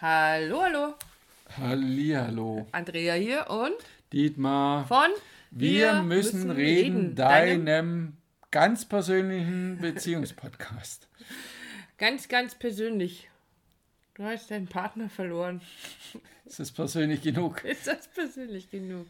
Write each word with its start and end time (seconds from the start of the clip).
Hallo, 0.00 0.62
hallo. 0.62 0.94
Hallihallo. 1.56 2.68
Andrea 2.70 3.14
hier 3.14 3.50
und 3.50 3.74
Dietmar. 4.12 4.86
von 4.86 5.08
Wir, 5.50 6.04
müssen, 6.04 6.52
reden, 6.52 7.16
deinem 7.16 8.16
ganz 8.52 8.84
persönlichen 8.84 9.78
Beziehungspodcast. 9.78 11.08
Ganz, 11.98 12.28
ganz 12.28 12.54
persönlich. 12.54 13.28
Du 14.14 14.22
hast 14.22 14.52
deinen 14.52 14.68
Partner 14.68 15.08
verloren. 15.08 15.60
Ist 16.44 16.60
das 16.60 16.70
persönlich 16.70 17.22
genug? 17.22 17.64
Ist 17.64 17.88
das 17.88 18.06
persönlich 18.06 18.70
genug? 18.70 19.08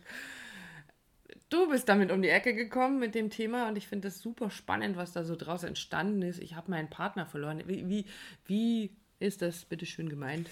Du 1.50 1.68
bist 1.68 1.86
damit 1.90 2.10
um 2.10 2.22
die 2.22 2.30
Ecke 2.30 2.54
gekommen 2.54 2.98
mit 2.98 3.14
dem 3.14 3.28
Thema 3.28 3.68
und 3.68 3.76
ich 3.76 3.86
finde 3.88 4.08
das 4.08 4.20
super 4.20 4.50
spannend, 4.50 4.96
was 4.96 5.12
da 5.12 5.22
so 5.22 5.36
draus 5.36 5.64
entstanden 5.64 6.22
ist. 6.22 6.38
Ich 6.38 6.56
habe 6.56 6.70
meinen 6.70 6.88
Partner 6.88 7.26
verloren. 7.26 7.62
Wie, 7.66 7.86
wie, 7.90 8.06
wie 8.46 8.96
ist 9.20 9.42
das 9.42 9.64
bitte 9.64 9.86
schön 9.86 10.08
gemeint? 10.08 10.48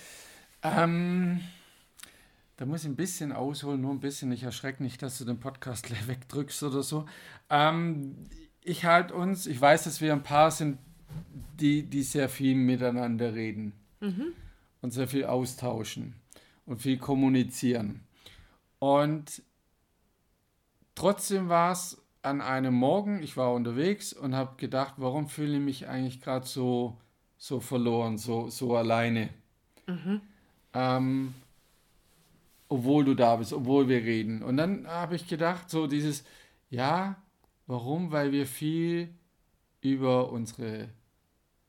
Ähm, 0.62 1.40
da 2.56 2.66
muss 2.66 2.82
ich 2.82 2.90
ein 2.90 2.96
bisschen 2.96 3.32
ausholen, 3.32 3.80
nur 3.80 3.92
ein 3.92 4.00
bisschen. 4.00 4.32
Ich 4.32 4.42
erschrecke 4.42 4.82
nicht, 4.82 5.02
dass 5.02 5.18
du 5.18 5.24
den 5.24 5.38
Podcast 5.38 5.86
gleich 5.86 6.08
wegdrückst 6.08 6.62
oder 6.62 6.82
so. 6.82 7.06
Ähm, 7.50 8.16
ich 8.62 8.84
halte 8.84 9.14
uns, 9.14 9.46
ich 9.46 9.60
weiß, 9.60 9.84
dass 9.84 10.00
wir 10.00 10.12
ein 10.12 10.22
paar 10.22 10.50
sind, 10.50 10.78
die, 11.60 11.84
die 11.84 12.02
sehr 12.02 12.28
viel 12.28 12.56
miteinander 12.56 13.34
reden 13.34 13.72
und 14.82 14.90
sehr 14.92 15.08
viel 15.08 15.24
austauschen 15.24 16.14
und 16.66 16.82
viel 16.82 16.98
kommunizieren. 16.98 18.00
Und 18.78 19.42
trotzdem 20.94 21.48
war 21.48 21.72
es 21.72 22.02
an 22.22 22.40
einem 22.40 22.74
Morgen, 22.74 23.22
ich 23.22 23.36
war 23.36 23.52
unterwegs 23.54 24.12
und 24.12 24.34
habe 24.34 24.56
gedacht, 24.56 24.94
warum 24.96 25.28
fühle 25.28 25.56
ich 25.56 25.62
mich 25.62 25.88
eigentlich 25.88 26.20
gerade 26.20 26.46
so, 26.46 26.98
so 27.38 27.60
verloren, 27.60 28.18
so, 28.18 28.48
so 28.48 28.76
alleine? 28.76 29.30
Ähm, 30.74 31.34
obwohl 32.68 33.04
du 33.04 33.14
da 33.14 33.36
bist, 33.36 33.52
obwohl 33.52 33.88
wir 33.88 34.02
reden. 34.02 34.42
Und 34.42 34.56
dann 34.56 34.86
habe 34.86 35.16
ich 35.16 35.28
gedacht, 35.28 35.70
so 35.70 35.86
dieses, 35.86 36.24
ja, 36.70 37.16
warum? 37.66 38.10
Weil 38.10 38.32
wir 38.32 38.46
viel 38.46 39.10
über 39.80 40.32
unsere 40.32 40.88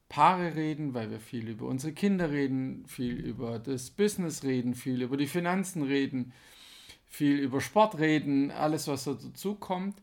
Paare 0.10 0.56
reden, 0.56 0.94
weil 0.94 1.12
wir 1.12 1.20
viel 1.20 1.50
über 1.50 1.66
unsere 1.68 1.94
Kinder 1.94 2.32
reden, 2.32 2.86
viel 2.88 3.14
über 3.14 3.60
das 3.60 3.92
Business 3.92 4.44
reden, 4.44 4.74
viel 4.74 5.02
über 5.02 5.18
die 5.18 5.28
Finanzen 5.28 5.84
reden, 5.84 6.34
viel 7.08 7.38
über 7.40 7.62
Sport 7.62 8.00
reden, 8.00 8.52
alles, 8.52 8.88
was 8.88 9.04
so 9.04 9.14
dazu 9.14 9.56
kommt. 9.56 10.02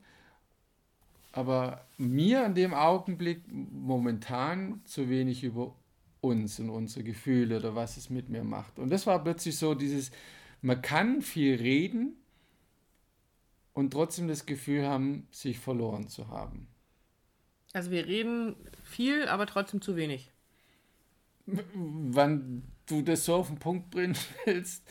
Aber 1.34 1.84
mir 1.98 2.46
in 2.46 2.54
dem 2.54 2.74
Augenblick 2.74 3.42
momentan 3.50 4.80
zu 4.84 5.08
wenig 5.08 5.42
über 5.42 5.74
uns 6.20 6.60
und 6.60 6.70
unsere 6.70 7.02
Gefühle 7.02 7.56
oder 7.58 7.74
was 7.74 7.96
es 7.96 8.08
mit 8.08 8.28
mir 8.28 8.44
macht. 8.44 8.78
Und 8.78 8.90
das 8.90 9.04
war 9.04 9.22
plötzlich 9.22 9.58
so 9.58 9.74
dieses, 9.74 10.12
man 10.62 10.80
kann 10.80 11.22
viel 11.22 11.56
reden 11.56 12.16
und 13.72 13.92
trotzdem 13.92 14.28
das 14.28 14.46
Gefühl 14.46 14.86
haben, 14.86 15.26
sich 15.32 15.58
verloren 15.58 16.08
zu 16.08 16.28
haben. 16.28 16.68
Also 17.72 17.90
wir 17.90 18.06
reden 18.06 18.54
viel, 18.84 19.26
aber 19.26 19.46
trotzdem 19.46 19.82
zu 19.82 19.96
wenig. 19.96 20.30
Wann 21.46 22.62
du 22.86 23.02
das 23.02 23.24
so 23.24 23.34
auf 23.34 23.48
den 23.48 23.58
Punkt 23.58 23.90
bringen 23.90 24.16
willst, 24.44 24.84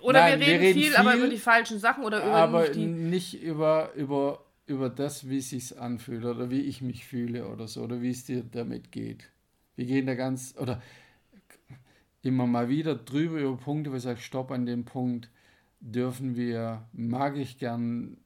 Oder 0.00 0.20
Nein, 0.22 0.40
wir, 0.40 0.46
wir 0.46 0.54
reden 0.54 0.64
reden 0.64 0.80
viel, 0.80 0.96
aber 0.96 1.12
viel, 1.12 1.20
über 1.20 1.28
die 1.28 1.38
falschen 1.38 1.78
Sachen 1.78 2.02
oder 2.02 2.24
über 2.24 2.34
aber 2.34 2.62
nicht 2.62 2.74
die. 2.74 2.86
nicht 2.86 3.42
über, 3.42 3.92
über, 3.94 4.44
über 4.66 4.88
das, 4.88 5.28
wie 5.28 5.38
es 5.38 5.50
sich 5.50 5.78
anfühlt 5.78 6.24
oder 6.24 6.50
wie 6.50 6.60
ich 6.60 6.82
mich 6.82 7.06
fühle 7.06 7.48
oder 7.48 7.66
so 7.68 7.82
oder 7.82 8.00
wie 8.00 8.10
es 8.10 8.24
dir 8.24 8.44
damit 8.44 8.92
geht. 8.92 9.30
Wir 9.76 9.86
gehen 9.86 10.06
da 10.06 10.14
ganz, 10.14 10.54
oder 10.58 10.80
immer 12.22 12.46
mal 12.46 12.68
wieder 12.68 12.94
drüber 12.94 13.40
über 13.40 13.56
Punkte, 13.56 13.92
wo 13.92 13.96
ich 13.96 14.02
sage, 14.02 14.20
stopp 14.20 14.50
an 14.50 14.66
dem 14.66 14.84
Punkt, 14.84 15.30
dürfen 15.80 16.36
wir, 16.36 16.86
mag 16.92 17.36
ich 17.36 17.58
gern 17.58 18.16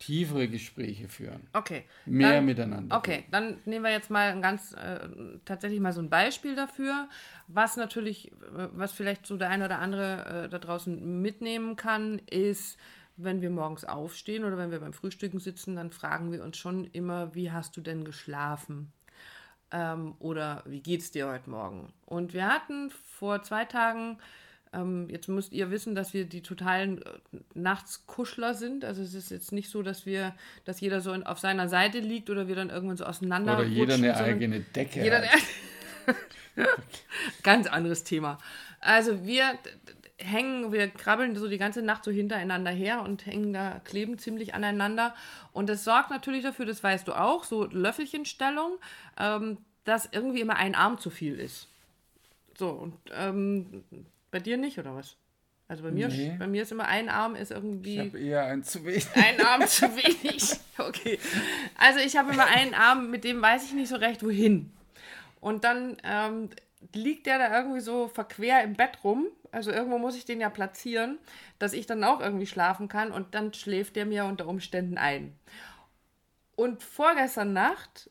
tiefere 0.00 0.48
Gespräche 0.48 1.08
führen. 1.08 1.46
Okay. 1.52 1.84
Mehr 2.06 2.36
dann, 2.36 2.46
miteinander. 2.46 2.96
Okay, 2.96 3.24
dann 3.30 3.58
nehmen 3.66 3.84
wir 3.84 3.92
jetzt 3.92 4.10
mal 4.10 4.30
ein 4.30 4.40
ganz 4.40 4.72
äh, 4.72 5.08
tatsächlich 5.44 5.78
mal 5.78 5.92
so 5.92 6.00
ein 6.00 6.08
Beispiel 6.08 6.56
dafür, 6.56 7.08
was 7.48 7.76
natürlich, 7.76 8.32
äh, 8.32 8.68
was 8.72 8.92
vielleicht 8.92 9.26
so 9.26 9.36
der 9.36 9.50
eine 9.50 9.66
oder 9.66 9.78
andere 9.78 10.44
äh, 10.44 10.48
da 10.48 10.58
draußen 10.58 11.20
mitnehmen 11.20 11.76
kann, 11.76 12.18
ist, 12.30 12.78
wenn 13.22 13.42
wir 13.42 13.50
morgens 13.50 13.84
aufstehen 13.84 14.44
oder 14.44 14.58
wenn 14.58 14.70
wir 14.70 14.80
beim 14.80 14.92
Frühstücken 14.92 15.40
sitzen, 15.40 15.76
dann 15.76 15.90
fragen 15.90 16.32
wir 16.32 16.42
uns 16.42 16.56
schon 16.56 16.86
immer, 16.92 17.34
wie 17.34 17.50
hast 17.50 17.76
du 17.76 17.80
denn 17.80 18.04
geschlafen? 18.04 18.92
Ähm, 19.72 20.14
oder 20.18 20.62
wie 20.66 20.80
geht's 20.80 21.10
dir 21.10 21.28
heute 21.28 21.48
Morgen? 21.48 21.92
Und 22.06 22.34
wir 22.34 22.46
hatten 22.48 22.90
vor 22.90 23.42
zwei 23.42 23.64
Tagen 23.64 24.18
ähm, 24.72 25.08
jetzt 25.10 25.28
müsst 25.28 25.52
ihr 25.52 25.70
wissen, 25.70 25.94
dass 25.94 26.14
wir 26.14 26.24
die 26.24 26.42
totalen 26.42 27.02
äh, 27.02 27.08
Nachtskuschler 27.54 28.54
sind. 28.54 28.84
Also 28.84 29.02
es 29.02 29.14
ist 29.14 29.30
jetzt 29.30 29.52
nicht 29.52 29.68
so, 29.68 29.82
dass 29.82 30.06
wir, 30.06 30.34
dass 30.64 30.80
jeder 30.80 31.00
so 31.00 31.12
in, 31.12 31.24
auf 31.24 31.40
seiner 31.40 31.68
Seite 31.68 31.98
liegt 31.98 32.30
oder 32.30 32.46
wir 32.46 32.54
dann 32.54 32.70
irgendwann 32.70 32.96
so 32.96 33.04
auseinander 33.04 33.58
Oder 33.58 33.66
jeder 33.66 33.94
eine 33.94 34.16
eigene 34.16 34.60
Decke 34.60 35.02
Jeder, 35.02 35.22
hat. 35.22 35.40
ganz 37.42 37.66
anderes 37.66 38.04
Thema. 38.04 38.38
Also 38.80 39.26
wir 39.26 39.58
hängen, 40.22 40.72
wir 40.72 40.88
krabbeln 40.88 41.34
so 41.36 41.48
die 41.48 41.58
ganze 41.58 41.82
Nacht 41.82 42.04
so 42.04 42.10
hintereinander 42.10 42.70
her 42.70 43.02
und 43.02 43.26
hängen 43.26 43.52
da, 43.52 43.80
kleben 43.84 44.18
ziemlich 44.18 44.54
aneinander. 44.54 45.14
Und 45.52 45.68
das 45.68 45.84
sorgt 45.84 46.10
natürlich 46.10 46.42
dafür, 46.42 46.66
das 46.66 46.82
weißt 46.82 47.08
du 47.08 47.12
auch, 47.14 47.44
so 47.44 47.64
Löffelchenstellung, 47.66 48.78
ähm, 49.18 49.58
dass 49.84 50.08
irgendwie 50.12 50.40
immer 50.40 50.56
ein 50.56 50.74
Arm 50.74 50.98
zu 50.98 51.10
viel 51.10 51.38
ist. 51.38 51.68
So, 52.58 52.68
und 52.70 52.94
ähm, 53.12 53.84
bei 54.30 54.38
dir 54.38 54.56
nicht, 54.56 54.78
oder 54.78 54.94
was? 54.94 55.16
Also 55.68 55.84
bei 55.84 55.92
mir, 55.92 56.08
Nee. 56.08 56.34
bei 56.36 56.48
mir 56.48 56.62
ist 56.62 56.72
immer 56.72 56.86
ein 56.86 57.08
Arm 57.08 57.36
ist 57.36 57.52
Ich 57.52 57.56
irgendwie 57.56 58.00
habe 58.00 58.18
eher 58.18 58.44
ein 58.46 58.64
zu 58.64 58.84
wenig. 58.84 59.06
ein 59.14 59.40
Arm 59.46 59.66
zu 59.66 59.86
wenig. 59.94 60.58
Okay. 60.76 61.18
Also 61.78 62.00
ich 62.00 62.16
habe 62.16 62.32
immer 62.32 62.46
einen 62.46 62.74
Arm, 62.74 63.10
mit 63.10 63.22
dem 63.22 63.40
weiß 63.40 63.66
ich 63.66 63.72
nicht 63.74 63.88
so 63.88 63.96
recht, 63.96 64.24
wohin. 64.24 64.72
Und 65.40 65.62
dann 65.62 65.96
ähm, 66.02 66.50
liegt 66.92 67.26
der 67.26 67.38
da 67.38 67.56
irgendwie 67.56 67.80
so 67.80 68.08
verquer 68.08 68.62
im 68.62 68.74
Bett 68.74 68.98
rum. 69.04 69.26
Also 69.52 69.70
irgendwo 69.70 69.98
muss 69.98 70.16
ich 70.16 70.24
den 70.24 70.40
ja 70.40 70.50
platzieren, 70.50 71.18
dass 71.58 71.72
ich 71.72 71.86
dann 71.86 72.04
auch 72.04 72.20
irgendwie 72.20 72.46
schlafen 72.46 72.88
kann. 72.88 73.12
Und 73.12 73.34
dann 73.34 73.52
schläft 73.52 73.96
der 73.96 74.06
mir 74.06 74.24
unter 74.24 74.46
Umständen 74.46 74.98
ein. 74.98 75.36
Und 76.56 76.82
vorgestern 76.82 77.52
Nacht 77.52 78.10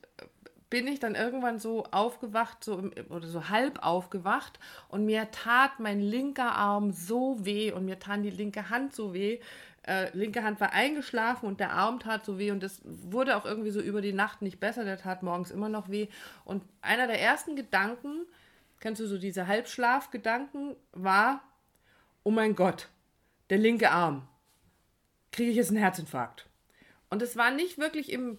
bin 0.69 0.87
ich 0.87 0.99
dann 0.99 1.15
irgendwann 1.15 1.59
so 1.59 1.85
aufgewacht, 1.91 2.63
so 2.63 2.77
im, 2.77 2.91
oder 3.09 3.27
so 3.27 3.49
halb 3.49 3.83
aufgewacht 3.83 4.59
und 4.87 5.05
mir 5.05 5.31
tat 5.31 5.79
mein 5.79 5.99
linker 5.99 6.51
Arm 6.51 6.91
so 6.91 7.43
weh 7.43 7.71
und 7.71 7.85
mir 7.85 7.99
tat 7.99 8.23
die 8.23 8.29
linke 8.29 8.69
Hand 8.69 8.93
so 8.93 9.13
weh. 9.13 9.39
Äh, 9.83 10.15
linke 10.15 10.43
Hand 10.43 10.59
war 10.59 10.73
eingeschlafen 10.73 11.47
und 11.47 11.59
der 11.59 11.71
Arm 11.73 11.99
tat 11.99 12.25
so 12.25 12.37
weh 12.37 12.51
und 12.51 12.61
das 12.61 12.81
wurde 12.83 13.35
auch 13.37 13.45
irgendwie 13.45 13.71
so 13.71 13.79
über 13.79 14.01
die 14.01 14.13
Nacht 14.13 14.41
nicht 14.41 14.59
besser. 14.59 14.83
Der 14.83 14.97
tat 14.97 15.23
morgens 15.23 15.49
immer 15.49 15.69
noch 15.69 15.89
weh. 15.89 16.07
Und 16.45 16.63
einer 16.81 17.07
der 17.07 17.19
ersten 17.19 17.55
Gedanken, 17.55 18.27
kennst 18.79 19.01
du 19.01 19.07
so 19.07 19.17
diese 19.17 19.47
Halbschlafgedanken, 19.47 20.75
war: 20.91 21.41
Oh 22.23 22.31
mein 22.31 22.55
Gott, 22.55 22.89
der 23.49 23.57
linke 23.57 23.91
Arm. 23.91 24.27
Kriege 25.31 25.51
ich 25.51 25.57
jetzt 25.57 25.69
einen 25.69 25.77
Herzinfarkt? 25.77 26.47
Und 27.09 27.21
es 27.21 27.35
war 27.35 27.51
nicht 27.51 27.77
wirklich 27.77 28.11
im 28.11 28.37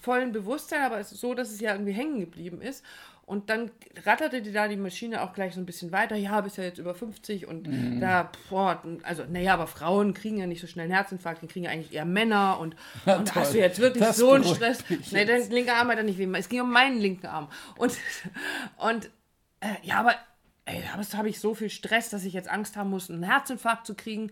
vollen 0.00 0.32
Bewusstsein, 0.32 0.82
aber 0.82 0.98
es 0.98 1.12
ist 1.12 1.20
so, 1.20 1.34
dass 1.34 1.50
es 1.50 1.60
ja 1.60 1.72
irgendwie 1.72 1.92
hängen 1.92 2.20
geblieben 2.20 2.60
ist. 2.60 2.84
Und 3.26 3.50
dann 3.50 3.70
ratterte 4.06 4.40
die 4.40 4.52
da 4.52 4.68
die 4.68 4.76
Maschine 4.76 5.22
auch 5.22 5.34
gleich 5.34 5.52
so 5.52 5.60
ein 5.60 5.66
bisschen 5.66 5.92
weiter. 5.92 6.16
Ja, 6.16 6.40
bist 6.40 6.56
ja 6.56 6.64
jetzt 6.64 6.78
über 6.78 6.94
50 6.94 7.46
und 7.46 7.68
da, 8.00 8.32
boah, 8.48 8.82
also, 9.02 9.24
naja, 9.28 9.52
aber 9.52 9.66
Frauen 9.66 10.14
kriegen 10.14 10.38
ja 10.38 10.46
nicht 10.46 10.62
so 10.62 10.66
schnell 10.66 10.84
einen 10.84 10.94
Herzinfarkt, 10.94 11.42
den 11.42 11.48
kriegen 11.50 11.66
ja 11.66 11.70
eigentlich 11.70 11.92
eher 11.92 12.06
Männer. 12.06 12.58
Und, 12.58 12.74
Na 13.04 13.16
und 13.18 13.34
hast 13.34 13.52
du 13.52 13.58
jetzt 13.58 13.80
wirklich 13.80 14.02
Das 14.02 14.16
so 14.16 14.32
einen 14.32 14.44
Stress? 14.44 14.82
Nee, 15.12 15.26
dein 15.26 15.48
linker 15.50 15.74
Arm 15.74 15.88
hat 15.88 15.98
er 15.98 16.04
nicht 16.04 16.18
weh. 16.18 16.26
Es 16.38 16.48
ging 16.48 16.62
um 16.62 16.72
meinen 16.72 16.98
linken 16.98 17.26
Arm. 17.26 17.48
Und, 17.76 17.92
und 18.78 19.10
äh, 19.60 19.74
ja, 19.82 20.00
aber, 20.00 20.14
ey, 20.64 20.82
da 20.82 21.16
habe 21.18 21.28
ich 21.28 21.40
so 21.40 21.54
viel 21.54 21.70
Stress, 21.70 22.10
dass 22.10 22.24
ich 22.24 22.32
jetzt 22.32 22.48
Angst 22.48 22.76
haben 22.76 22.90
muss, 22.90 23.10
einen 23.10 23.22
Herzinfarkt 23.22 23.86
zu 23.86 23.94
kriegen. 23.94 24.30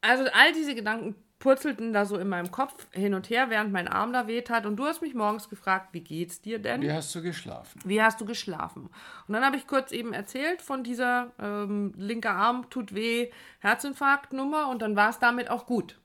Also 0.00 0.24
all 0.32 0.52
diese 0.52 0.74
Gedanken 0.74 1.14
purzelten 1.38 1.92
da 1.92 2.06
so 2.06 2.16
in 2.16 2.28
meinem 2.28 2.50
Kopf 2.50 2.86
hin 2.92 3.14
und 3.14 3.28
her, 3.28 3.50
während 3.50 3.72
mein 3.72 3.88
Arm 3.88 4.12
da 4.12 4.26
weht 4.26 4.48
hat. 4.48 4.64
Und 4.64 4.76
du 4.76 4.84
hast 4.84 5.02
mich 5.02 5.14
morgens 5.14 5.48
gefragt, 5.48 5.88
wie 5.92 6.00
geht's 6.00 6.40
dir 6.40 6.58
denn? 6.58 6.80
Wie 6.82 6.92
hast 6.92 7.14
du 7.14 7.22
geschlafen? 7.22 7.80
Wie 7.84 8.02
hast 8.02 8.20
du 8.20 8.24
geschlafen? 8.24 8.88
Und 9.28 9.34
dann 9.34 9.44
habe 9.44 9.56
ich 9.56 9.66
kurz 9.66 9.92
eben 9.92 10.12
erzählt 10.12 10.62
von 10.62 10.82
dieser 10.82 11.32
ähm, 11.38 11.92
linker 11.96 12.32
Arm 12.32 12.70
tut 12.70 12.94
weh, 12.94 13.30
Herzinfarktnummer 13.60 14.68
und 14.68 14.80
dann 14.80 14.96
war 14.96 15.10
es 15.10 15.18
damit 15.18 15.50
auch 15.50 15.66
gut. 15.66 16.00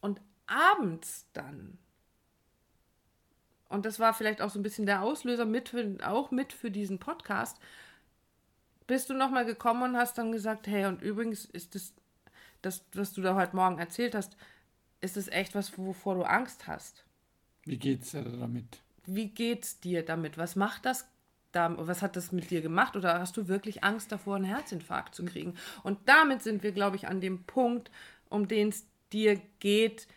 Und 0.00 0.20
abends 0.46 1.26
dann, 1.32 1.78
und 3.74 3.84
das 3.84 3.98
war 3.98 4.14
vielleicht 4.14 4.40
auch 4.40 4.50
so 4.50 4.58
ein 4.58 4.62
bisschen 4.62 4.86
der 4.86 5.02
Auslöser 5.02 5.44
mit 5.44 5.70
für, 5.70 5.96
auch 6.04 6.30
mit 6.30 6.52
für 6.52 6.70
diesen 6.70 6.98
Podcast, 6.98 7.58
bist 8.86 9.10
du 9.10 9.14
nochmal 9.14 9.44
gekommen 9.44 9.82
und 9.82 9.96
hast 9.96 10.18
dann 10.18 10.32
gesagt, 10.32 10.66
hey, 10.66 10.86
und 10.86 11.02
übrigens 11.02 11.44
ist 11.44 11.74
das, 11.74 11.92
das, 12.62 12.84
was 12.94 13.12
du 13.12 13.22
da 13.22 13.34
heute 13.34 13.56
Morgen 13.56 13.78
erzählt 13.78 14.14
hast, 14.14 14.36
ist 15.00 15.16
es 15.16 15.28
echt 15.28 15.54
was, 15.54 15.76
wovor 15.76 16.14
du 16.14 16.22
Angst 16.22 16.66
hast. 16.66 17.04
Wie 17.64 17.78
geht's 17.78 18.12
dir 18.12 18.22
damit? 18.22 18.80
Wie 19.06 19.28
geht's 19.28 19.80
dir 19.80 20.04
damit? 20.04 20.38
Was 20.38 20.56
macht 20.56 20.86
das 20.86 21.06
da, 21.52 21.74
was 21.78 22.02
hat 22.02 22.16
das 22.16 22.32
mit 22.32 22.50
dir 22.50 22.62
gemacht 22.62 22.96
oder 22.96 23.20
hast 23.20 23.36
du 23.36 23.48
wirklich 23.48 23.84
Angst 23.84 24.10
davor, 24.12 24.36
einen 24.36 24.44
Herzinfarkt 24.44 25.14
zu 25.14 25.24
kriegen? 25.24 25.54
Und 25.82 25.98
damit 26.06 26.42
sind 26.42 26.62
wir, 26.62 26.72
glaube 26.72 26.96
ich, 26.96 27.06
an 27.06 27.20
dem 27.20 27.44
Punkt, 27.44 27.90
um 28.28 28.48
den 28.48 28.68
es 28.68 28.86
dir 29.12 29.40
geht, 29.60 30.08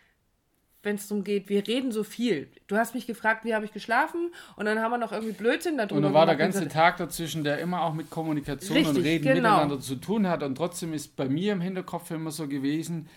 wenn 0.87 0.95
es 0.95 1.07
darum 1.09 1.25
geht, 1.25 1.49
wir 1.49 1.67
reden 1.67 1.91
so 1.91 2.05
viel. 2.05 2.47
Du 2.67 2.77
hast 2.77 2.95
mich 2.95 3.05
gefragt, 3.05 3.43
wie 3.43 3.53
habe 3.53 3.65
ich 3.65 3.73
geschlafen 3.73 4.31
und 4.55 4.65
dann 4.65 4.79
haben 4.79 4.91
wir 4.91 4.97
noch 4.97 5.11
irgendwie 5.11 5.33
Blödsinn 5.33 5.77
darüber 5.77 5.95
Und 5.97 6.01
dann 6.01 6.13
war 6.13 6.25
der 6.25 6.37
ganze 6.37 6.67
Tag 6.69 6.95
dazwischen, 6.95 7.43
der 7.43 7.59
immer 7.59 7.83
auch 7.83 7.93
mit 7.93 8.09
Kommunikation 8.09 8.77
Richtig, 8.77 8.95
und 8.95 9.03
Reden 9.03 9.23
genau. 9.23 9.35
miteinander 9.35 9.79
zu 9.81 9.97
tun 9.97 10.27
hat 10.27 10.43
und 10.43 10.55
trotzdem 10.55 10.93
ist 10.93 11.17
bei 11.17 11.27
mir 11.27 11.51
im 11.51 11.61
Hinterkopf 11.61 12.09
immer 12.11 12.31
so 12.31 12.47
gewesen, 12.47 13.09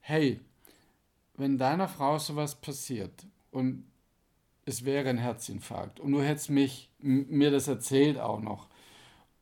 hey, 0.00 0.40
wenn 1.36 1.58
deiner 1.58 1.86
Frau 1.86 2.18
sowas 2.18 2.54
passiert 2.54 3.26
und 3.50 3.84
es 4.64 4.86
wäre 4.86 5.10
ein 5.10 5.18
Herzinfarkt 5.18 6.00
und 6.00 6.12
du 6.12 6.22
hättest 6.22 6.48
mich, 6.48 6.90
mir 6.98 7.50
das 7.50 7.68
erzählt 7.68 8.18
auch 8.18 8.40
noch 8.40 8.68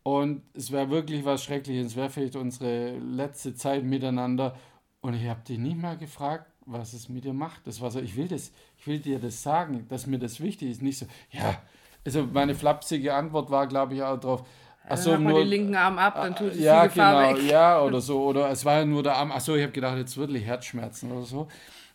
und 0.03 0.43
es 0.55 0.73
wäre 0.73 0.91
wirklich 0.91 1.25
was 1.25 1.45
Schreckliches, 1.45 1.87
es 1.87 1.97
wäre 1.97 2.11
vielleicht 2.11 2.35
unsere 2.35 2.99
letzte 2.99 3.55
Zeit 3.55 3.85
miteinander 3.85 4.57
und 5.03 5.15
ich 5.15 5.29
habe 5.29 5.43
dich 5.43 5.59
nicht 5.59 5.79
mal 5.79 5.97
gefragt, 5.97 6.51
was 6.67 6.93
es 6.93 7.09
mit 7.09 7.25
dir 7.25 7.33
macht. 7.33 7.67
Das 7.67 7.81
war 7.81 7.91
so, 7.91 8.01
ich 8.01 8.17
will 8.17 8.29
das, 8.29 8.53
ich 8.77 8.87
will 8.87 8.99
dir 8.99 9.19
das 9.19 9.43
sagen, 9.43 9.87
dass 9.89 10.07
mir 10.07 10.19
das 10.19 10.41
wichtig 10.41 10.71
ist. 10.71 10.83
Nicht 10.83 10.99
so, 10.99 11.07
ja, 11.31 11.63
also 12.05 12.27
meine 12.33 12.55
flapsige 12.55 13.15
Antwort 13.15 13.51
war, 13.51 13.67
glaube 13.67 13.95
ich, 13.95 14.03
auch 14.03 14.19
drauf. 14.19 14.47
Achso, 14.89 15.13
dann 15.13 15.25
nur 15.25 15.41
den 15.41 15.49
linken 15.49 15.75
Arm 15.75 15.99
ab, 15.99 16.15
dann 16.15 16.37
tut 16.37 16.53
es 16.53 16.61
ja, 16.61 16.83
die 16.83 16.89
Gefahr 16.89 17.33
genau, 17.33 17.43
weg. 17.43 17.51
Ja, 17.51 17.83
oder 17.83 18.01
so. 18.01 18.25
Oder 18.25 18.51
es 18.51 18.65
war 18.65 18.79
ja 18.79 18.85
nur 18.85 19.03
der 19.03 19.17
Arm. 19.17 19.33
Achso, 19.33 19.57
ich 19.57 19.63
habe 19.63 19.73
gedacht, 19.73 19.97
jetzt 19.97 20.17
wirklich 20.17 20.45
Herzschmerzen 20.45 21.11
oder 21.11 21.25
so. 21.25 21.49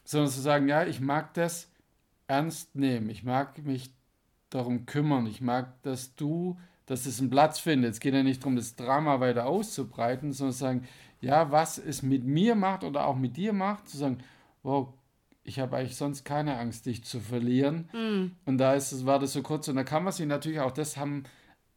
Sondern 0.03 0.29
zu 0.29 0.41
sagen, 0.41 0.67
ja, 0.67 0.83
ich 0.85 0.99
mag 0.99 1.33
das 1.33 1.69
ernst 2.27 2.75
nehmen. 2.75 3.09
Ich 3.09 3.23
mag 3.23 3.63
mich 3.63 3.93
darum 4.49 4.85
kümmern. 4.85 5.25
Ich 5.27 5.39
mag, 5.39 5.81
dass 5.83 6.15
du, 6.15 6.57
dass 6.85 7.05
es 7.05 7.19
einen 7.19 7.29
Platz 7.29 7.59
findet. 7.59 7.93
Es 7.93 7.99
geht 8.01 8.13
ja 8.13 8.23
nicht 8.23 8.41
darum, 8.41 8.57
das 8.57 8.75
Drama 8.75 9.21
weiter 9.21 9.45
auszubreiten, 9.45 10.33
sondern 10.33 10.53
zu 10.53 10.59
sagen, 10.59 10.87
ja, 11.21 11.51
was 11.51 11.77
es 11.77 12.01
mit 12.01 12.25
mir 12.25 12.55
macht 12.55 12.83
oder 12.83 13.05
auch 13.05 13.15
mit 13.15 13.37
dir 13.37 13.53
macht, 13.53 13.87
zu 13.87 13.97
sagen, 13.97 14.17
wow, 14.63 14.93
ich 15.43 15.59
habe 15.59 15.77
eigentlich 15.77 15.95
sonst 15.95 16.23
keine 16.23 16.57
Angst, 16.57 16.85
dich 16.85 17.03
zu 17.03 17.19
verlieren. 17.19 17.89
Mm. 17.93 18.31
Und 18.45 18.57
da 18.57 18.75
ist 18.75 18.91
es, 18.91 19.05
war 19.05 19.19
das 19.19 19.33
so 19.33 19.41
kurz. 19.41 19.67
Und 19.67 19.75
da 19.75 19.83
kann 19.83 20.03
man 20.03 20.13
sich 20.13 20.27
natürlich 20.27 20.59
auch, 20.59 20.71
das 20.71 20.97
haben 20.97 21.23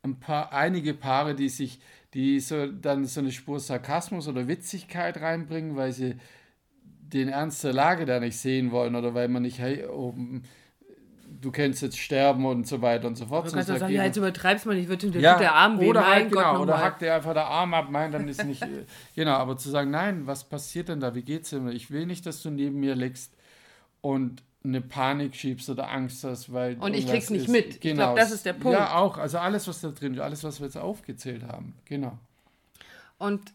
ein 0.03 0.21
paar, 0.21 0.53
einige 0.53 0.93
Paare, 0.95 1.35
die 1.35 1.49
sich, 1.49 1.81
die 2.13 2.41
so 2.41 2.67
dann 2.67 3.07
so 3.07 3.21
eine 3.21 3.33
Spur 3.33 3.59
Sarkasmus 3.59 4.29
oder 4.29 4.49
Witzigkeit 4.49 5.21
reinbringen, 5.21 5.77
weil 5.77 5.93
sie 5.93 6.17
den 6.83 7.29
Ernst 7.29 7.65
der 7.65 7.73
Lage 7.73 8.05
da 8.05 8.21
nicht 8.21 8.37
sehen 8.37 8.71
wollen 8.71 8.97
oder 8.97 9.15
weil 9.15 9.29
man 9.29 9.43
nicht, 9.43 9.59
hey, 9.59 9.87
oh, 9.87 10.15
du 11.44 11.52
kennst 11.52 11.82
jetzt 11.82 11.99
sterben 11.99 12.46
und 12.46 12.67
so 12.67 12.81
weiter 12.81 13.06
und 13.06 13.17
so 13.17 13.26
fort. 13.26 13.46
Du 13.46 13.52
kannst 13.52 13.69
doch 13.69 13.76
sagen, 13.76 13.93
ja, 13.93 14.05
jetzt 14.05 14.17
übertreibst 14.17 14.64
man 14.64 14.76
nicht, 14.76 14.88
wird 14.88 15.02
der, 15.02 15.20
ja, 15.20 15.38
der 15.38 15.55
Arm 15.55 15.79
weh, 15.79 15.88
oder 15.88 16.06
halt, 16.06 16.32
Gott 16.32 16.43
genau, 16.43 16.62
Oder 16.62 16.79
hackt 16.79 17.02
der 17.02 17.17
einfach 17.17 17.35
der 17.35 17.46
Arm 17.46 17.75
ab, 17.75 17.88
mein, 17.91 18.11
dann 18.12 18.26
ist 18.26 18.44
nicht, 18.44 18.64
genau, 19.14 19.32
aber 19.32 19.58
zu 19.58 19.69
sagen, 19.69 19.91
nein, 19.91 20.26
was 20.26 20.44
passiert 20.44 20.88
denn 20.88 21.00
da, 21.00 21.14
wie 21.14 21.23
geht's 21.23 21.50
dir? 21.50 21.69
Ich 21.69 21.91
will 21.91 22.06
nicht, 22.06 22.25
dass 22.25 22.43
du 22.43 22.50
neben 22.50 22.81
mir 22.81 22.94
liegst 22.94 23.35
und 24.00 24.43
eine 24.64 24.81
Panik 24.81 25.37
schiebst 25.37 25.69
oder 25.69 25.91
Angst 25.91 26.25
hast, 26.25 26.50
weil 26.50 26.79
und 26.79 26.94
ich 26.94 27.06
krieg's 27.06 27.29
nicht 27.29 27.44
ist. 27.44 27.50
mit. 27.50 27.81
Genau. 27.82 27.93
Ich 27.93 27.99
glaube, 27.99 28.20
das 28.20 28.31
ist 28.32 28.47
der 28.47 28.55
Punkt. 28.55 28.79
Ja, 28.79 28.94
auch, 28.94 29.19
also 29.19 29.37
alles, 29.38 29.69
was 29.69 29.82
da 29.82 29.90
drin 29.90 30.14
ist, 30.14 30.20
alles, 30.20 30.43
was 30.43 30.61
wir 30.61 30.67
jetzt 30.67 30.79
aufgezählt 30.79 31.43
haben, 31.47 31.75
genau. 31.85 32.19
Und 33.19 33.52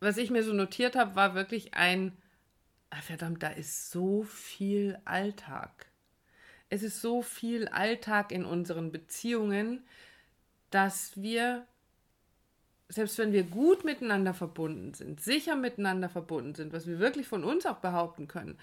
was 0.00 0.16
ich 0.16 0.30
mir 0.30 0.42
so 0.42 0.54
notiert 0.54 0.96
habe, 0.96 1.14
war 1.14 1.34
wirklich 1.34 1.74
ein 1.74 2.12
verdammt, 3.02 3.42
da 3.42 3.48
ist 3.48 3.90
so 3.90 4.22
viel 4.22 4.98
Alltag. 5.04 5.86
Es 6.70 6.82
ist 6.82 7.00
so 7.00 7.22
viel 7.22 7.68
Alltag 7.68 8.32
in 8.32 8.44
unseren 8.44 8.92
Beziehungen, 8.92 9.84
dass 10.70 11.16
wir, 11.20 11.66
selbst 12.88 13.18
wenn 13.18 13.32
wir 13.32 13.44
gut 13.44 13.84
miteinander 13.84 14.34
verbunden 14.34 14.94
sind, 14.94 15.20
sicher 15.20 15.56
miteinander 15.56 16.08
verbunden 16.08 16.54
sind, 16.54 16.72
was 16.72 16.86
wir 16.86 16.98
wirklich 16.98 17.26
von 17.26 17.44
uns 17.44 17.64
auch 17.64 17.78
behaupten 17.78 18.28
können, 18.28 18.58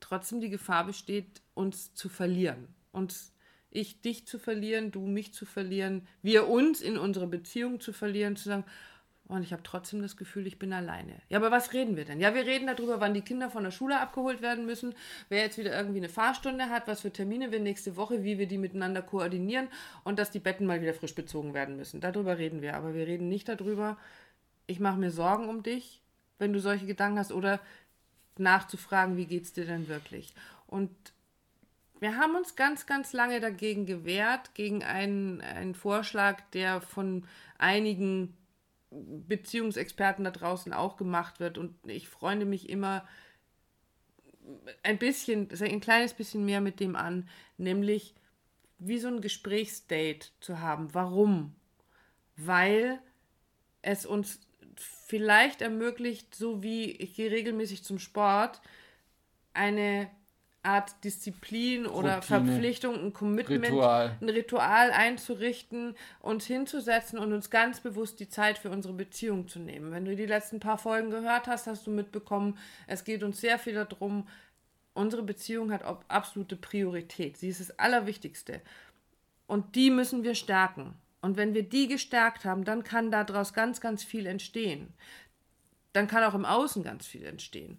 trotzdem 0.00 0.40
die 0.40 0.50
Gefahr 0.50 0.86
besteht, 0.86 1.42
uns 1.54 1.94
zu 1.94 2.08
verlieren. 2.08 2.68
Uns, 2.92 3.34
ich 3.70 4.00
dich 4.00 4.26
zu 4.26 4.38
verlieren, 4.38 4.90
du 4.90 5.06
mich 5.06 5.32
zu 5.32 5.46
verlieren, 5.46 6.06
wir 6.22 6.48
uns 6.48 6.80
in 6.80 6.98
unsere 6.98 7.26
Beziehung 7.26 7.80
zu 7.80 7.92
verlieren, 7.92 8.36
zu 8.36 8.48
sagen, 8.48 8.64
und 9.32 9.42
ich 9.42 9.52
habe 9.52 9.62
trotzdem 9.62 10.02
das 10.02 10.16
Gefühl, 10.16 10.46
ich 10.46 10.58
bin 10.58 10.72
alleine. 10.72 11.14
Ja, 11.30 11.38
aber 11.38 11.50
was 11.50 11.72
reden 11.72 11.96
wir 11.96 12.04
denn? 12.04 12.20
Ja, 12.20 12.34
wir 12.34 12.44
reden 12.44 12.66
darüber, 12.66 13.00
wann 13.00 13.14
die 13.14 13.22
Kinder 13.22 13.50
von 13.50 13.64
der 13.64 13.70
Schule 13.70 13.98
abgeholt 13.98 14.42
werden 14.42 14.66
müssen, 14.66 14.94
wer 15.30 15.40
jetzt 15.40 15.56
wieder 15.56 15.74
irgendwie 15.74 16.00
eine 16.00 16.10
Fahrstunde 16.10 16.68
hat, 16.68 16.86
was 16.86 17.00
für 17.00 17.12
Termine 17.12 17.50
wir 17.50 17.60
nächste 17.60 17.96
Woche, 17.96 18.24
wie 18.24 18.38
wir 18.38 18.46
die 18.46 18.58
miteinander 18.58 19.00
koordinieren 19.00 19.68
und 20.04 20.18
dass 20.18 20.30
die 20.30 20.38
Betten 20.38 20.66
mal 20.66 20.82
wieder 20.82 20.92
frisch 20.92 21.14
bezogen 21.14 21.54
werden 21.54 21.76
müssen. 21.76 22.00
Darüber 22.00 22.36
reden 22.36 22.60
wir. 22.60 22.74
Aber 22.74 22.94
wir 22.94 23.06
reden 23.06 23.28
nicht 23.28 23.48
darüber, 23.48 23.96
ich 24.66 24.80
mache 24.80 24.98
mir 24.98 25.10
Sorgen 25.10 25.48
um 25.48 25.62
dich, 25.62 26.02
wenn 26.38 26.52
du 26.52 26.60
solche 26.60 26.86
Gedanken 26.86 27.18
hast, 27.18 27.32
oder 27.32 27.58
nachzufragen, 28.36 29.16
wie 29.16 29.26
geht 29.26 29.44
es 29.44 29.52
dir 29.52 29.64
denn 29.64 29.88
wirklich? 29.88 30.34
Und 30.66 30.90
wir 32.00 32.16
haben 32.16 32.36
uns 32.36 32.56
ganz, 32.56 32.84
ganz 32.84 33.12
lange 33.12 33.40
dagegen 33.40 33.86
gewehrt, 33.86 34.54
gegen 34.54 34.82
einen, 34.82 35.40
einen 35.40 35.74
Vorschlag, 35.74 36.40
der 36.52 36.80
von 36.80 37.24
einigen 37.58 38.36
Beziehungsexperten 38.92 40.24
da 40.24 40.30
draußen 40.30 40.72
auch 40.72 40.96
gemacht 40.96 41.40
wird. 41.40 41.58
Und 41.58 41.74
ich 41.86 42.08
freunde 42.08 42.46
mich 42.46 42.68
immer 42.68 43.06
ein 44.82 44.98
bisschen, 44.98 45.48
ein 45.60 45.80
kleines 45.80 46.14
bisschen 46.14 46.44
mehr 46.44 46.60
mit 46.60 46.80
dem 46.80 46.96
an, 46.96 47.28
nämlich 47.56 48.14
wie 48.78 48.98
so 48.98 49.08
ein 49.08 49.20
Gesprächsdate 49.20 50.32
zu 50.40 50.60
haben. 50.60 50.92
Warum? 50.92 51.54
Weil 52.36 52.98
es 53.82 54.06
uns 54.06 54.40
vielleicht 54.76 55.62
ermöglicht, 55.62 56.34
so 56.34 56.62
wie 56.62 56.90
ich 56.90 57.14
gehe 57.14 57.30
regelmäßig 57.30 57.84
zum 57.84 57.98
Sport, 57.98 58.60
eine 59.54 60.10
Art 60.64 61.02
Disziplin 61.02 61.86
oder 61.86 62.16
Routine, 62.16 62.22
Verpflichtung, 62.22 62.94
ein 62.94 63.12
Commitment, 63.12 63.64
Ritual. 63.64 64.16
ein 64.20 64.28
Ritual 64.28 64.92
einzurichten, 64.92 65.96
uns 66.20 66.46
hinzusetzen 66.46 67.18
und 67.18 67.32
uns 67.32 67.50
ganz 67.50 67.80
bewusst 67.80 68.20
die 68.20 68.28
Zeit 68.28 68.58
für 68.58 68.70
unsere 68.70 68.94
Beziehung 68.94 69.48
zu 69.48 69.58
nehmen. 69.58 69.90
Wenn 69.90 70.04
du 70.04 70.14
die 70.14 70.26
letzten 70.26 70.60
paar 70.60 70.78
Folgen 70.78 71.10
gehört 71.10 71.48
hast, 71.48 71.66
hast 71.66 71.86
du 71.86 71.90
mitbekommen, 71.90 72.58
es 72.86 73.02
geht 73.02 73.24
uns 73.24 73.40
sehr 73.40 73.58
viel 73.58 73.74
darum, 73.74 74.28
unsere 74.94 75.22
Beziehung 75.22 75.72
hat 75.72 75.82
absolute 76.08 76.56
Priorität. 76.56 77.38
Sie 77.38 77.48
ist 77.48 77.60
das 77.60 77.78
Allerwichtigste. 77.78 78.60
Und 79.48 79.74
die 79.74 79.90
müssen 79.90 80.22
wir 80.22 80.34
stärken. 80.34 80.94
Und 81.22 81.36
wenn 81.36 81.54
wir 81.54 81.62
die 81.62 81.88
gestärkt 81.88 82.44
haben, 82.44 82.64
dann 82.64 82.84
kann 82.84 83.10
daraus 83.10 83.52
ganz, 83.52 83.80
ganz 83.80 84.04
viel 84.04 84.26
entstehen. 84.26 84.92
Dann 85.92 86.08
kann 86.08 86.24
auch 86.24 86.34
im 86.34 86.44
Außen 86.44 86.82
ganz 86.82 87.06
viel 87.06 87.24
entstehen. 87.24 87.78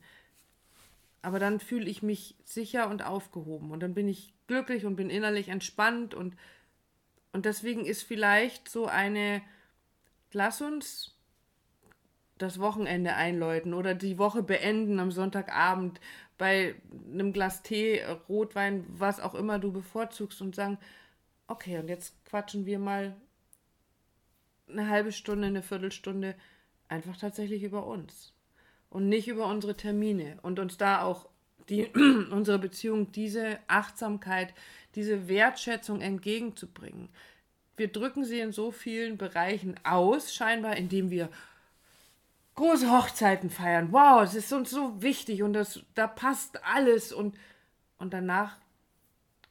Aber 1.23 1.39
dann 1.39 1.59
fühle 1.59 1.89
ich 1.89 2.03
mich 2.03 2.35
sicher 2.43 2.89
und 2.89 3.03
aufgehoben. 3.03 3.71
Und 3.71 3.79
dann 3.79 3.95
bin 3.95 4.07
ich 4.07 4.35
glücklich 4.45 4.85
und 4.85 4.95
bin 4.95 5.09
innerlich 5.09 5.47
entspannt. 5.47 6.13
Und, 6.13 6.35
und 7.31 7.45
deswegen 7.45 7.85
ist 7.85 8.03
vielleicht 8.03 8.69
so 8.69 8.85
eine, 8.85 9.41
lass 10.33 10.61
uns 10.61 11.17
das 12.37 12.59
Wochenende 12.59 13.15
einläuten 13.15 13.73
oder 13.73 13.95
die 13.95 14.17
Woche 14.17 14.43
beenden 14.43 14.99
am 14.99 15.11
Sonntagabend 15.11 16.01
bei 16.37 16.75
einem 17.11 17.31
Glas 17.31 17.63
Tee, 17.63 18.03
Rotwein, 18.27 18.85
was 18.89 19.21
auch 19.21 19.33
immer 19.33 19.59
du 19.59 19.71
bevorzugst 19.71 20.41
und 20.41 20.55
sagen, 20.55 20.77
okay, 21.47 21.77
und 21.77 21.87
jetzt 21.87 22.25
quatschen 22.25 22.65
wir 22.65 22.79
mal 22.79 23.15
eine 24.67 24.89
halbe 24.89 25.13
Stunde, 25.13 25.47
eine 25.47 25.63
Viertelstunde 25.63 26.35
einfach 26.89 27.15
tatsächlich 27.15 27.63
über 27.63 27.85
uns 27.85 28.32
und 28.93 29.09
nicht 29.09 29.27
über 29.27 29.47
unsere 29.47 29.75
Termine 29.75 30.37
und 30.43 30.59
uns 30.59 30.77
da 30.77 31.01
auch 31.01 31.27
die, 31.69 31.87
unsere 32.31 32.59
Beziehung 32.59 33.11
diese 33.11 33.57
Achtsamkeit, 33.67 34.53
diese 34.95 35.27
Wertschätzung 35.27 36.01
entgegenzubringen. 36.01 37.09
Wir 37.75 37.87
drücken 37.87 38.23
sie 38.23 38.39
in 38.39 38.51
so 38.51 38.71
vielen 38.71 39.17
Bereichen 39.17 39.75
aus, 39.83 40.33
scheinbar, 40.33 40.77
indem 40.77 41.09
wir 41.09 41.29
große 42.55 42.91
Hochzeiten 42.91 43.49
feiern. 43.49 43.91
Wow, 43.91 44.23
es 44.23 44.35
ist 44.35 44.53
uns 44.53 44.69
so 44.69 45.01
wichtig 45.01 45.41
und 45.43 45.53
das, 45.53 45.81
da 45.95 46.07
passt 46.07 46.63
alles 46.63 47.11
und, 47.11 47.35
und 47.97 48.13
danach 48.13 48.57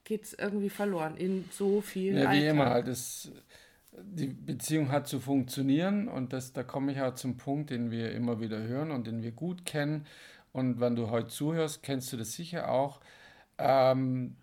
geht 0.05 0.25
es 0.25 0.35
irgendwie 0.35 0.71
verloren 0.71 1.17
in 1.17 1.49
so 1.51 1.81
vielen 1.81 2.17
Ja, 2.19 2.23
wie 2.23 2.27
Alltag. 2.27 2.51
immer 2.51 2.71
halt. 2.71 2.89
Das, 2.89 3.31
die 3.93 4.29
Beziehung 4.29 4.91
hat 4.91 5.07
zu 5.07 5.21
funktionieren 5.21 6.09
und 6.09 6.33
das, 6.33 6.53
da 6.53 6.63
komme 6.63 6.93
ich 6.93 7.01
auch 7.01 7.15
zum 7.15 7.37
Punkt, 7.37 7.71
den 7.71 7.91
wir 7.91 8.13
immer 8.13 8.41
wieder 8.41 8.59
hören 8.63 8.91
und 8.91 9.07
den 9.07 9.23
wir 9.23 9.33
gut 9.33 9.65
kennen. 9.65 10.07
Und 10.53 10.81
wenn 10.81 10.97
du 10.97 11.11
heute 11.11 11.29
zuhörst, 11.29 11.83
kennst 11.83 12.13
du 12.13 12.17
das 12.17 12.33
sicher 12.33 12.71
auch. 12.71 13.01
Ähm, 13.59 14.37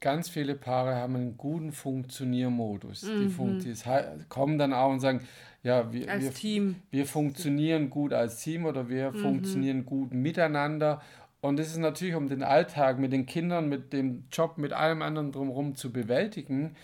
ganz 0.00 0.28
viele 0.28 0.54
Paare 0.54 0.96
haben 0.96 1.16
einen 1.16 1.36
guten 1.36 1.72
Funktioniermodus. 1.72 3.02
Mhm. 3.02 3.20
Die 3.20 3.28
funktio 3.28 3.74
kommen 4.28 4.58
dann 4.58 4.72
auch 4.72 4.90
und 4.90 5.00
sagen, 5.00 5.26
ja, 5.62 5.92
wir, 5.92 6.06
wir, 6.06 6.74
wir, 6.90 7.06
funktionieren 7.06 7.90
gut 7.90 8.14
als 8.14 8.42
Team 8.42 8.64
oder 8.64 8.88
wir 8.88 9.12
mhm. 9.12 9.16
funktionieren 9.16 9.84
gut 9.84 10.12
miteinander 10.12 11.02
Und 11.42 11.60
es 11.60 11.68
ist 11.68 11.76
natürlich, 11.76 12.14
um 12.14 12.28
den 12.28 12.42
Alltag 12.42 12.98
mit 12.98 13.12
den 13.12 13.26
Kindern, 13.26 13.68
mit 13.68 13.92
dem 13.92 14.24
Job, 14.32 14.56
mit 14.56 14.72
allem 14.72 15.02
anderen 15.02 15.32
drumherum 15.32 15.74
zu 15.74 15.92
bewältigen, 15.92 16.76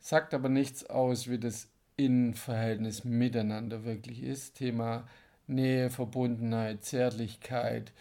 sagt 0.00 0.34
aber 0.34 0.48
nichts 0.48 0.84
aus, 0.88 1.28
wie 1.28 1.38
das 1.38 1.68
Innenverhältnis 1.96 3.04
miteinander 3.04 3.84
wirklich 3.84 4.22
ist. 4.22 4.56
Thema 4.56 5.06
Nähe, 5.46 5.90
Verbundenheit, 5.90 6.84
Zärtlichkeit, 6.84 7.92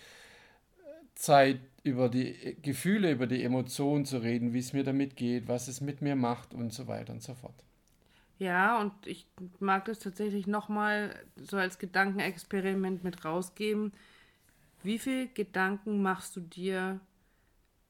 Zeit 1.15 1.59
über 1.83 2.09
die 2.09 2.57
Gefühle, 2.61 3.11
über 3.11 3.27
die 3.27 3.43
Emotionen 3.43 4.05
zu 4.05 4.19
reden, 4.19 4.53
wie 4.53 4.59
es 4.59 4.73
mir 4.73 4.83
damit 4.83 5.15
geht, 5.15 5.47
was 5.47 5.67
es 5.67 5.81
mit 5.81 6.01
mir 6.01 6.15
macht 6.15 6.53
und 6.53 6.73
so 6.73 6.87
weiter 6.87 7.13
und 7.13 7.21
so 7.23 7.33
fort. 7.33 7.63
Ja, 8.37 8.79
und 8.79 8.93
ich 9.05 9.27
mag 9.59 9.85
das 9.85 9.99
tatsächlich 9.99 10.47
nochmal 10.47 11.13
so 11.35 11.57
als 11.57 11.77
Gedankenexperiment 11.77 13.03
mit 13.03 13.25
rausgeben. 13.25 13.91
Wie 14.81 14.97
viel 14.97 15.27
Gedanken 15.33 16.01
machst 16.01 16.37
du 16.37 16.39
dir, 16.39 17.01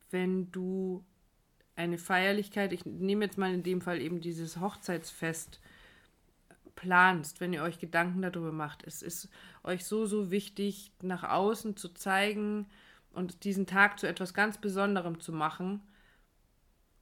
wenn 0.09 0.51
du 0.51 1.03
eine 1.79 1.97
Feierlichkeit, 1.97 2.73
ich 2.73 2.85
nehme 2.85 3.25
jetzt 3.25 3.37
mal 3.37 3.53
in 3.53 3.63
dem 3.63 3.79
Fall 3.79 4.01
eben 4.01 4.19
dieses 4.19 4.59
Hochzeitsfest, 4.59 5.61
planst, 6.75 7.39
wenn 7.39 7.53
ihr 7.53 7.63
euch 7.63 7.79
Gedanken 7.79 8.21
darüber 8.21 8.51
macht. 8.51 8.85
Es 8.85 9.01
ist 9.01 9.29
euch 9.63 9.85
so, 9.85 10.05
so 10.05 10.29
wichtig, 10.29 10.91
nach 11.01 11.23
außen 11.23 11.77
zu 11.77 11.89
zeigen 11.89 12.67
und 13.13 13.43
diesen 13.43 13.65
Tag 13.65 13.99
zu 13.99 14.07
etwas 14.07 14.33
ganz 14.33 14.57
Besonderem 14.59 15.19
zu 15.19 15.31
machen. 15.33 15.81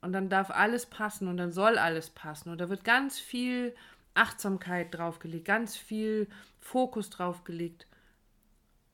Und 0.01 0.13
dann 0.13 0.29
darf 0.29 0.51
alles 0.51 0.85
passen 0.85 1.27
und 1.27 1.37
dann 1.37 1.51
soll 1.51 1.77
alles 1.77 2.09
passen. 2.11 2.49
Und 2.49 2.61
da 2.61 2.69
wird 2.69 2.83
ganz 2.83 3.19
viel 3.19 3.75
Achtsamkeit 4.13 4.93
draufgelegt, 4.93 5.45
ganz 5.45 5.75
viel 5.75 6.27
Fokus 6.59 7.09
draufgelegt. 7.09 7.87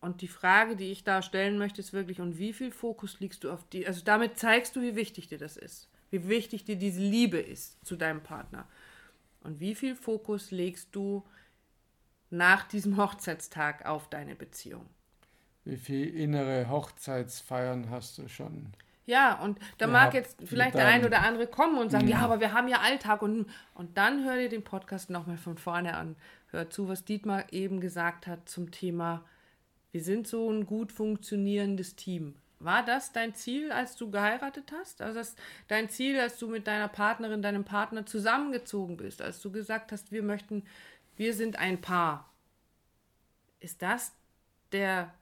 Und 0.04 0.20
die 0.20 0.28
Frage, 0.28 0.76
die 0.76 0.92
ich 0.92 1.06
da 1.06 1.22
stellen 1.22 1.58
möchte, 1.58 1.80
ist 1.80 1.94
wirklich, 1.94 2.20
und 2.20 2.38
wie 2.38 2.52
viel 2.52 2.72
Fokus 2.72 3.22
legst 3.22 3.46
du 3.46 3.50
auf 3.50 3.64
die, 3.70 3.88
also 3.88 4.02
damit 4.04 4.38
zeigst 4.38 4.76
du, 4.76 4.82
wie 4.82 4.98
wichtig 4.98 5.30
dir 5.30 5.38
das 5.38 5.56
ist, 5.56 5.88
wie 6.12 6.28
wichtig 6.28 6.66
dir 6.66 6.76
diese 6.76 7.00
Liebe 7.00 7.38
ist 7.38 7.86
zu 7.86 7.96
deinem 7.96 8.22
Partner. 8.22 8.68
Und 9.40 9.62
wie 9.62 9.76
viel 9.76 9.96
Fokus 9.96 10.52
legst 10.52 10.90
du 10.92 11.24
nach 12.30 12.68
diesem 12.68 12.98
Hochzeitstag 13.02 13.86
auf 13.86 14.10
deine 14.10 14.36
Beziehung? 14.36 14.86
Wie 15.64 15.78
viele 15.78 16.08
innere 16.08 16.70
Hochzeitsfeiern 16.70 17.90
hast 17.90 18.18
du 18.18 18.28
schon? 18.28 18.74
Ja, 19.06 19.40
und 19.42 19.58
da 19.78 19.88
mag 19.88 20.14
jetzt 20.14 20.38
vielleicht 20.44 20.76
der 20.76 20.88
ein 20.88 21.06
oder 21.06 21.22
andere 21.22 21.48
kommen 21.48 21.78
und 21.78 21.92
sagen, 21.92 22.10
ja, 22.10 22.18
mhm. 22.18 22.24
aber 22.26 22.40
wir 22.42 22.52
haben 22.52 22.68
ja 22.68 22.82
Alltag 22.82 23.22
und, 23.22 23.50
und 23.74 23.98
dann 23.98 24.26
hör 24.26 24.36
dir 24.36 24.50
den 24.50 24.66
Podcast 24.66 25.10
nochmal 25.10 25.38
von 25.38 25.58
vorne 25.58 25.96
an. 25.96 26.18
Hör 26.52 26.70
zu, 26.70 26.90
was 26.90 27.06
Dietmar 27.06 27.54
eben 27.54 27.80
gesagt 27.80 28.28
hat 28.28 28.50
zum 28.50 28.70
Thema, 28.70 29.24
wir 29.94 30.04
sind 30.04 30.28
so 30.28 30.50
ein 30.50 30.66
gut 30.66 30.92
funktionierendes 30.92 31.96
Team. 31.96 32.34
War 32.60 32.84
das 32.84 33.12
dein 33.12 33.36
Ziel, 33.36 33.72
als 33.72 33.96
du 33.96 34.10
geheiratet 34.10 34.72
hast? 34.72 35.02
Also 35.02 35.20
das 35.20 35.36
dein 35.68 35.88
Ziel, 35.90 36.20
als 36.20 36.40
du 36.40 36.48
mit 36.48 36.66
deiner 36.66 36.88
Partnerin, 36.88 37.44
deinem 37.44 37.64
Partner 37.64 38.06
zusammengezogen 38.06 38.98
bist, 38.98 39.22
als 39.22 39.40
du 39.40 39.52
gesagt 39.52 39.92
hast, 39.92 40.12
wir 40.12 40.24
möchten, 40.24 40.64
wir 41.16 41.36
sind 41.36 41.60
ein 41.60 41.80
Paar. 41.80 42.34
Ist 43.60 43.84
das 43.84 44.14
der 44.72 45.14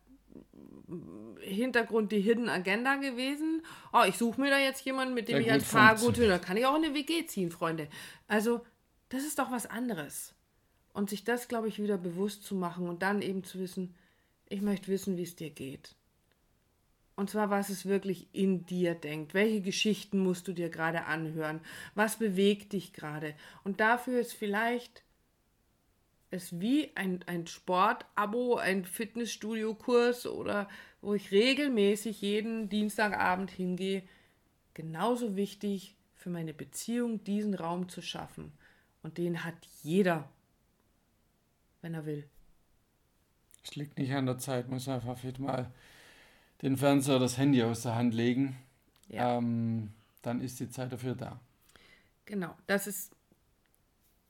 Hintergrund, 1.41 2.13
die 2.13 2.21
Hidden 2.21 2.47
Agenda 2.47 2.95
gewesen? 2.95 3.63
Oh, 3.91 4.03
ich 4.07 4.17
suche 4.17 4.39
mir 4.39 4.51
da 4.51 4.59
jetzt 4.59 4.85
jemanden, 4.85 5.13
mit 5.13 5.27
dem 5.27 5.35
ja, 5.35 5.41
ich 5.41 5.51
als 5.51 5.69
Paar 5.69 5.97
gut 5.97 6.17
will. 6.17 6.29
Da 6.29 6.39
kann 6.39 6.55
ich 6.55 6.65
auch 6.65 6.77
in 6.77 6.85
eine 6.85 6.93
WG 6.93 7.25
ziehen, 7.25 7.51
Freunde. 7.51 7.89
Also, 8.29 8.65
das 9.09 9.23
ist 9.23 9.37
doch 9.37 9.51
was 9.51 9.65
anderes. 9.65 10.33
Und 10.93 11.09
sich 11.09 11.25
das, 11.25 11.49
glaube 11.49 11.67
ich, 11.67 11.81
wieder 11.81 11.97
bewusst 11.97 12.45
zu 12.45 12.55
machen 12.55 12.87
und 12.87 13.01
dann 13.01 13.21
eben 13.21 13.43
zu 13.43 13.59
wissen, 13.59 13.95
ich 14.51 14.61
möchte 14.61 14.87
wissen, 14.87 15.17
wie 15.17 15.23
es 15.23 15.35
dir 15.35 15.49
geht. 15.49 15.95
Und 17.15 17.29
zwar, 17.29 17.49
was 17.49 17.69
es 17.69 17.85
wirklich 17.85 18.27
in 18.31 18.65
dir 18.65 18.95
denkt. 18.95 19.33
Welche 19.33 19.61
Geschichten 19.61 20.19
musst 20.19 20.47
du 20.47 20.53
dir 20.53 20.69
gerade 20.69 21.05
anhören? 21.05 21.61
Was 21.93 22.17
bewegt 22.17 22.73
dich 22.73 22.93
gerade? 22.93 23.35
Und 23.63 23.79
dafür 23.79 24.19
ist 24.19 24.33
vielleicht 24.33 25.03
es 26.31 26.59
wie 26.59 26.91
ein, 26.95 27.23
ein 27.27 27.45
Sportabo, 27.45 28.55
ein 28.55 28.85
Fitnessstudio-Kurs 28.85 30.25
oder 30.25 30.69
wo 31.01 31.13
ich 31.13 31.31
regelmäßig 31.31 32.21
jeden 32.21 32.69
Dienstagabend 32.69 33.51
hingehe, 33.51 34.03
genauso 34.73 35.35
wichtig 35.35 35.95
für 36.15 36.29
meine 36.29 36.53
Beziehung, 36.53 37.23
diesen 37.23 37.53
Raum 37.53 37.89
zu 37.89 38.01
schaffen. 38.01 38.53
Und 39.03 39.17
den 39.17 39.43
hat 39.43 39.55
jeder, 39.83 40.29
wenn 41.81 41.93
er 41.93 42.05
will. 42.05 42.29
Es 43.63 43.75
liegt 43.75 43.97
nicht 43.97 44.13
an 44.13 44.25
der 44.25 44.37
Zeit, 44.37 44.69
muss 44.69 44.87
einfach 44.87 45.17
fit 45.17 45.39
mal 45.39 45.71
den 46.61 46.77
Fernseher 46.77 47.15
oder 47.15 47.25
das 47.25 47.37
Handy 47.37 47.63
aus 47.63 47.83
der 47.83 47.95
Hand 47.95 48.13
legen, 48.13 48.57
ja. 49.07 49.37
ähm, 49.37 49.91
dann 50.21 50.41
ist 50.41 50.59
die 50.59 50.69
Zeit 50.69 50.91
dafür 50.91 51.15
da. 51.15 51.39
Genau, 52.25 52.55
das 52.67 52.87
ist 52.87 53.15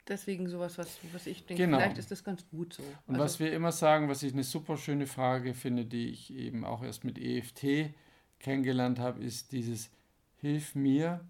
deswegen 0.08 0.48
sowas, 0.48 0.78
was, 0.78 0.98
was 1.14 1.28
ich 1.28 1.46
denke, 1.46 1.64
genau. 1.66 1.78
vielleicht 1.78 1.98
ist 1.98 2.12
das 2.12 2.24
ganz 2.24 2.48
gut 2.50 2.74
so. 2.74 2.84
Und 3.06 3.16
also, 3.16 3.24
was 3.24 3.40
wir 3.40 3.54
immer 3.54 3.72
sagen, 3.72 4.10
was 4.10 4.24
ich 4.24 4.34
eine 4.34 4.44
super 4.44 4.78
schöne 4.78 5.08
Frage 5.08 5.54
finde, 5.54 5.86
die 5.86 6.10
ich 6.10 6.34
eben 6.34 6.66
auch 6.66 6.84
erst 6.84 7.04
mit 7.04 7.18
EFT 7.18 7.94
kennengelernt 8.40 9.00
habe, 9.00 9.22
ist 9.24 9.52
dieses 9.52 9.92
Hilf 10.38 10.74
mir, 10.74 11.24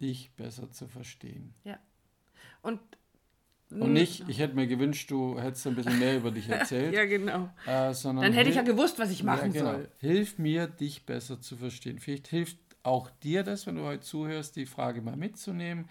dich 0.00 0.32
besser 0.32 0.70
zu 0.70 0.88
verstehen. 0.88 1.54
Ja. 1.64 1.78
Und 2.62 2.80
und 3.70 3.92
nicht, 3.92 4.24
ich 4.28 4.38
hätte 4.38 4.54
mir 4.54 4.66
gewünscht, 4.66 5.10
du 5.10 5.40
hättest 5.40 5.66
ein 5.66 5.74
bisschen 5.74 5.98
mehr 5.98 6.16
über 6.16 6.30
dich 6.30 6.48
erzählt. 6.48 6.94
ja, 6.94 7.04
genau. 7.04 7.50
Äh, 7.66 7.92
Dann 8.02 8.32
hätte 8.32 8.50
ich 8.50 8.56
ja 8.56 8.62
gewusst, 8.62 8.98
was 8.98 9.10
ich 9.10 9.22
machen 9.24 9.52
ja, 9.52 9.60
genau. 9.60 9.72
soll. 9.72 9.88
Hilf 9.98 10.38
mir, 10.38 10.66
dich 10.68 11.04
besser 11.04 11.40
zu 11.40 11.56
verstehen. 11.56 11.98
Vielleicht 11.98 12.28
hilft 12.28 12.58
auch 12.84 13.10
dir 13.10 13.42
das, 13.42 13.66
wenn 13.66 13.76
du 13.76 13.82
heute 13.82 14.02
zuhörst, 14.02 14.56
die 14.56 14.66
Frage 14.66 15.02
mal 15.02 15.16
mitzunehmen 15.16 15.88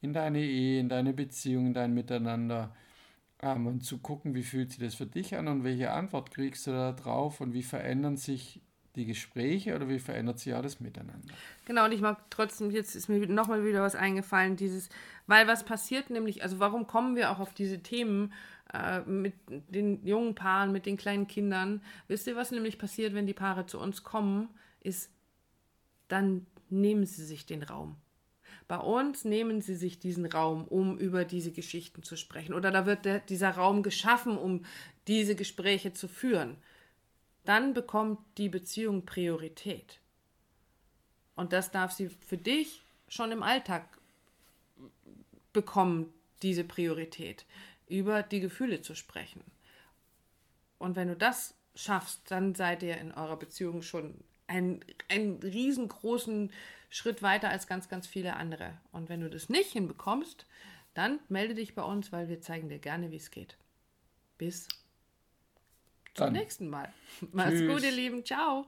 in 0.00 0.12
deine 0.12 0.40
Ehe, 0.40 0.80
in 0.80 0.88
deine 0.88 1.12
Beziehung, 1.12 1.68
in 1.68 1.74
dein 1.74 1.94
Miteinander 1.94 2.74
ähm, 3.40 3.66
und 3.66 3.84
zu 3.84 3.98
gucken, 3.98 4.34
wie 4.34 4.42
fühlt 4.42 4.70
sich 4.70 4.80
das 4.80 4.96
für 4.96 5.06
dich 5.06 5.36
an 5.36 5.48
und 5.48 5.64
welche 5.64 5.92
Antwort 5.92 6.30
kriegst 6.30 6.66
du 6.66 6.72
da 6.72 6.92
drauf 6.92 7.40
und 7.40 7.54
wie 7.54 7.62
verändern 7.62 8.16
sich 8.16 8.60
die 8.96 9.06
Gespräche 9.06 9.74
oder 9.74 9.88
wie 9.88 9.98
verändert 9.98 10.38
sich 10.38 10.54
alles 10.54 10.80
miteinander? 10.80 11.34
Genau, 11.64 11.84
und 11.84 11.92
ich 11.92 12.00
mag 12.00 12.30
trotzdem, 12.30 12.70
jetzt 12.70 12.94
ist 12.94 13.08
mir 13.08 13.26
nochmal 13.26 13.64
wieder 13.64 13.82
was 13.82 13.96
eingefallen, 13.96 14.56
dieses, 14.56 14.88
weil 15.26 15.46
was 15.48 15.64
passiert 15.64 16.10
nämlich, 16.10 16.42
also 16.42 16.60
warum 16.60 16.86
kommen 16.86 17.16
wir 17.16 17.30
auch 17.30 17.40
auf 17.40 17.54
diese 17.54 17.82
Themen 17.82 18.32
äh, 18.72 19.00
mit 19.00 19.34
den 19.48 20.04
jungen 20.06 20.34
Paaren, 20.34 20.70
mit 20.70 20.86
den 20.86 20.96
kleinen 20.96 21.26
Kindern? 21.26 21.82
Wisst 22.06 22.26
ihr, 22.26 22.36
was 22.36 22.52
nämlich 22.52 22.78
passiert, 22.78 23.14
wenn 23.14 23.26
die 23.26 23.34
Paare 23.34 23.66
zu 23.66 23.80
uns 23.80 24.04
kommen, 24.04 24.48
ist, 24.80 25.10
dann 26.08 26.46
nehmen 26.70 27.04
sie 27.06 27.24
sich 27.24 27.46
den 27.46 27.62
Raum. 27.62 27.96
Bei 28.68 28.78
uns 28.78 29.24
nehmen 29.24 29.60
sie 29.60 29.74
sich 29.74 29.98
diesen 29.98 30.24
Raum, 30.24 30.64
um 30.64 30.96
über 30.98 31.24
diese 31.24 31.52
Geschichten 31.52 32.02
zu 32.02 32.16
sprechen. 32.16 32.54
Oder 32.54 32.70
da 32.70 32.86
wird 32.86 33.04
der, 33.04 33.20
dieser 33.20 33.50
Raum 33.50 33.82
geschaffen, 33.82 34.38
um 34.38 34.64
diese 35.06 35.34
Gespräche 35.34 35.92
zu 35.92 36.08
führen 36.08 36.56
dann 37.44 37.74
bekommt 37.74 38.18
die 38.38 38.48
Beziehung 38.48 39.04
Priorität. 39.04 40.00
Und 41.36 41.52
das 41.52 41.70
darf 41.70 41.92
sie 41.92 42.08
für 42.08 42.38
dich 42.38 42.82
schon 43.08 43.32
im 43.32 43.42
Alltag 43.42 43.86
bekommen, 45.52 46.12
diese 46.42 46.64
Priorität, 46.64 47.44
über 47.88 48.22
die 48.22 48.40
Gefühle 48.40 48.82
zu 48.82 48.94
sprechen. 48.94 49.42
Und 50.78 50.96
wenn 50.96 51.08
du 51.08 51.16
das 51.16 51.54
schaffst, 51.74 52.30
dann 52.30 52.54
seid 52.54 52.82
ihr 52.82 52.98
in 52.98 53.12
eurer 53.12 53.36
Beziehung 53.36 53.82
schon 53.82 54.14
einen, 54.46 54.84
einen 55.08 55.42
riesengroßen 55.42 56.52
Schritt 56.90 57.22
weiter 57.22 57.48
als 57.48 57.66
ganz, 57.66 57.88
ganz 57.88 58.06
viele 58.06 58.36
andere. 58.36 58.78
Und 58.92 59.08
wenn 59.08 59.20
du 59.20 59.30
das 59.30 59.48
nicht 59.48 59.72
hinbekommst, 59.72 60.46
dann 60.92 61.18
melde 61.28 61.54
dich 61.54 61.74
bei 61.74 61.82
uns, 61.82 62.12
weil 62.12 62.28
wir 62.28 62.40
zeigen 62.40 62.68
dir 62.68 62.78
gerne, 62.78 63.10
wie 63.10 63.16
es 63.16 63.30
geht. 63.30 63.56
Bis 64.38 64.68
zum 66.14 66.26
Dann. 66.26 66.32
nächsten 66.34 66.68
Mal. 66.68 66.92
Mach's 67.32 67.60
gut, 67.60 67.82
ihr 67.82 67.92
Lieben. 67.92 68.24
Ciao. 68.24 68.66